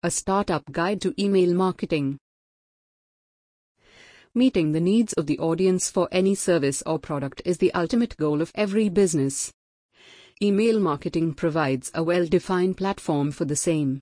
[0.00, 2.20] A Startup Guide to Email Marketing.
[4.32, 8.40] Meeting the needs of the audience for any service or product is the ultimate goal
[8.40, 9.52] of every business.
[10.40, 14.00] Email marketing provides a well defined platform for the same.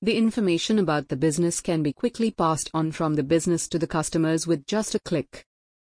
[0.00, 3.88] The information about the business can be quickly passed on from the business to the
[3.88, 5.44] customers with just a click.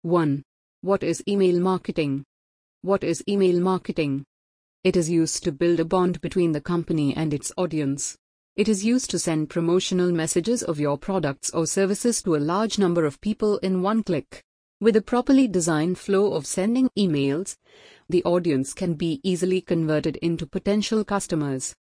[0.00, 0.42] 1.
[0.80, 2.24] What is email marketing?
[2.80, 4.24] What is email marketing?
[4.82, 8.16] It is used to build a bond between the company and its audience.
[8.56, 12.78] It is used to send promotional messages of your products or services to a large
[12.78, 14.44] number of people in one click.
[14.80, 17.56] With a properly designed flow of sending emails,
[18.08, 21.74] the audience can be easily converted into potential customers.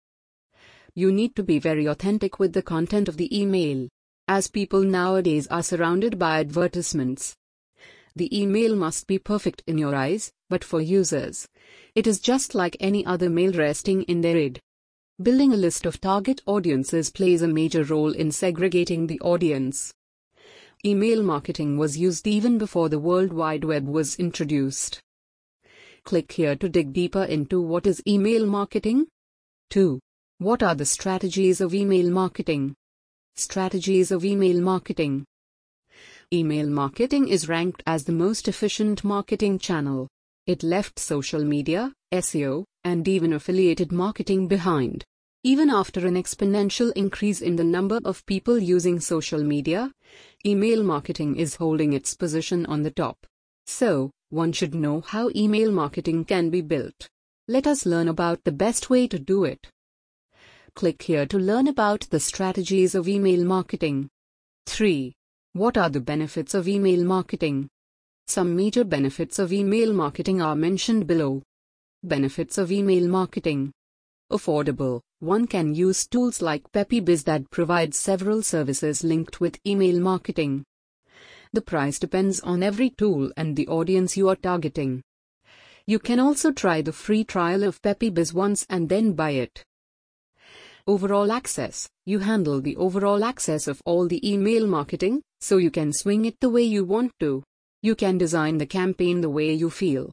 [0.94, 3.88] You need to be very authentic with the content of the email,
[4.28, 7.34] as people nowadays are surrounded by advertisements.
[8.14, 11.48] The email must be perfect in your eyes, but for users,
[11.96, 14.60] it is just like any other mail resting in their id.
[15.22, 19.92] Building a list of target audiences plays a major role in segregating the audience.
[20.82, 24.98] Email marketing was used even before the World Wide Web was introduced.
[26.04, 29.08] Click here to dig deeper into what is email marketing.
[29.68, 30.00] 2.
[30.38, 32.74] What are the strategies of email marketing?
[33.36, 35.26] Strategies of email marketing.
[36.32, 40.08] Email marketing is ranked as the most efficient marketing channel.
[40.46, 45.04] It left social media, SEO, and even affiliated marketing behind.
[45.42, 49.90] Even after an exponential increase in the number of people using social media,
[50.44, 53.26] email marketing is holding its position on the top.
[53.66, 57.08] So, one should know how email marketing can be built.
[57.48, 59.66] Let us learn about the best way to do it.
[60.74, 64.10] Click here to learn about the strategies of email marketing.
[64.66, 65.14] 3.
[65.54, 67.70] What are the benefits of email marketing?
[68.28, 71.42] Some major benefits of email marketing are mentioned below.
[72.02, 73.72] Benefits of email marketing
[74.30, 75.00] affordable.
[75.20, 80.64] One can use tools like PeppyBiz that provide several services linked with email marketing.
[81.52, 85.02] The price depends on every tool and the audience you are targeting.
[85.86, 89.64] You can also try the free trial of PeppyBiz once and then buy it.
[90.86, 91.88] Overall access.
[92.06, 96.40] You handle the overall access of all the email marketing, so you can swing it
[96.40, 97.42] the way you want to.
[97.82, 100.10] You can design the campaign the way you feel.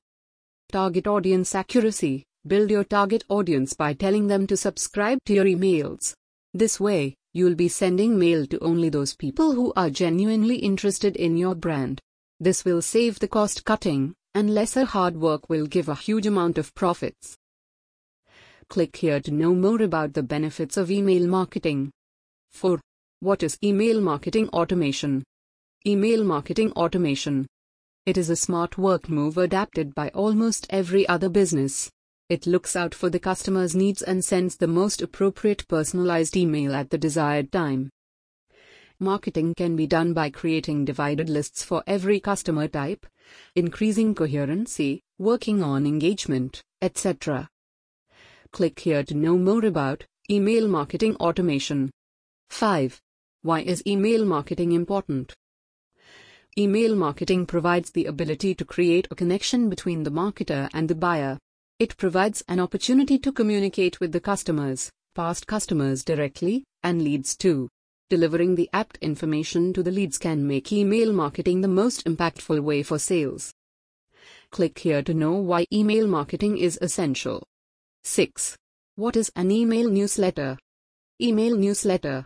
[0.71, 2.26] Target audience accuracy.
[2.47, 6.13] Build your target audience by telling them to subscribe to your emails.
[6.53, 11.35] This way, you'll be sending mail to only those people who are genuinely interested in
[11.35, 11.99] your brand.
[12.39, 16.57] This will save the cost cutting, and lesser hard work will give a huge amount
[16.57, 17.35] of profits.
[18.69, 21.91] Click here to know more about the benefits of email marketing.
[22.53, 22.79] 4.
[23.19, 25.25] What is email marketing automation?
[25.85, 27.45] Email marketing automation.
[28.05, 31.89] It is a smart work move adapted by almost every other business.
[32.29, 36.89] It looks out for the customer's needs and sends the most appropriate personalized email at
[36.89, 37.89] the desired time.
[38.99, 43.05] Marketing can be done by creating divided lists for every customer type,
[43.55, 47.47] increasing coherency, working on engagement, etc.
[48.51, 51.89] Click here to know more about email marketing automation.
[52.49, 53.01] 5.
[53.43, 55.33] Why is email marketing important?
[56.57, 61.37] Email marketing provides the ability to create a connection between the marketer and the buyer.
[61.79, 67.69] It provides an opportunity to communicate with the customers, past customers directly, and leads too.
[68.09, 72.81] Delivering the apt information to the leads can make email marketing the most impactful way
[72.81, 73.53] for sales.
[74.49, 77.43] Click here to know why email marketing is essential.
[78.05, 78.57] 6.
[78.95, 80.57] What is an email newsletter?
[81.21, 82.25] Email newsletter.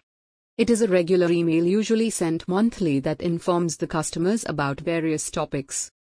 [0.58, 5.92] It is a regular email usually sent monthly that informs the customers about various topics.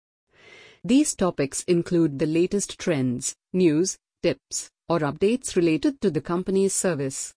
[0.83, 7.35] These topics include the latest trends, news, tips, or updates related to the company's service.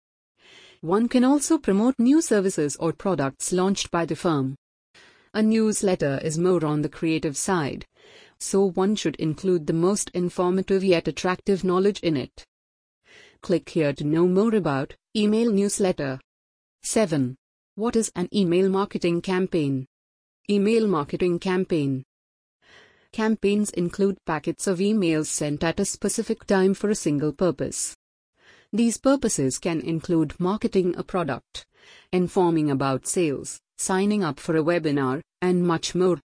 [0.81, 4.55] One can also promote new services or products launched by the firm.
[5.35, 7.85] A newsletter is more on the creative side,
[8.39, 12.43] so one should include the most informative yet attractive knowledge in it.
[13.41, 16.19] Click here to know more about email newsletter.
[16.81, 17.35] 7.
[17.75, 19.85] What is an email marketing campaign?
[20.49, 22.05] Email marketing campaign
[23.15, 27.95] Campaigns include packets of emails sent at a specific time for a single purpose.
[28.73, 31.65] These purposes can include marketing a product,
[32.11, 36.19] informing about sales, signing up for a webinar, and much more.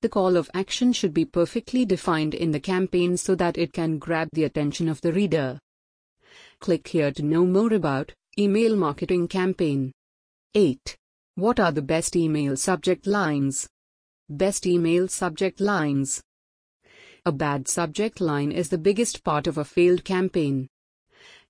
[0.00, 3.98] The call of action should be perfectly defined in the campaign so that it can
[3.98, 5.58] grab the attention of the reader.
[6.58, 9.92] Click here to know more about email marketing campaign.
[10.54, 10.96] 8.
[11.34, 13.68] What are the best email subject lines?
[14.34, 16.22] Best email subject lines.
[17.26, 20.68] A bad subject line is the biggest part of a failed campaign.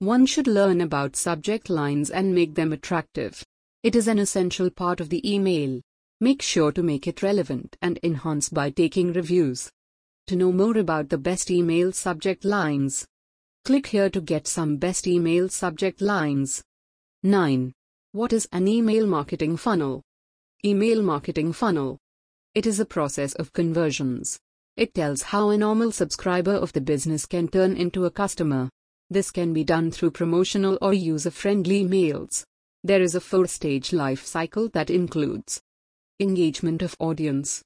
[0.00, 3.44] One should learn about subject lines and make them attractive.
[3.84, 5.80] It is an essential part of the email.
[6.20, 9.70] Make sure to make it relevant and enhance by taking reviews.
[10.26, 13.06] To know more about the best email subject lines,
[13.64, 16.64] click here to get some best email subject lines.
[17.22, 17.72] 9.
[18.10, 20.02] What is an email marketing funnel?
[20.64, 22.00] Email marketing funnel.
[22.54, 24.38] It is a process of conversions.
[24.76, 28.68] It tells how a normal subscriber of the business can turn into a customer.
[29.08, 32.44] This can be done through promotional or user friendly mails.
[32.84, 35.62] There is a four stage life cycle that includes
[36.20, 37.64] engagement of audience,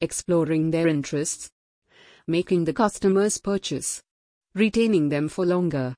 [0.00, 1.50] exploring their interests,
[2.28, 4.00] making the customers purchase,
[4.54, 5.96] retaining them for longer.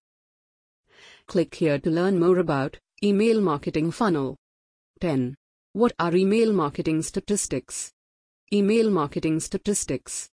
[1.27, 4.37] Click here to learn more about email marketing funnel.
[5.03, 5.35] 10.
[5.75, 7.93] What are email marketing statistics?
[8.53, 10.30] Email marketing statistics